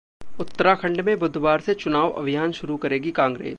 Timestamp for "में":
1.01-1.17